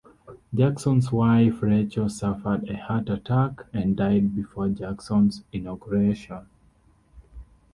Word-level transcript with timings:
Jackson's 0.51 1.11
wife 1.11 1.61
Rachel 1.61 2.09
suffered 2.09 2.67
a 2.67 2.75
heart 2.75 3.07
attack 3.07 3.67
and 3.71 3.95
died 3.95 4.35
before 4.35 4.67
Jackson's 4.69 5.43
inauguration. 5.53 6.47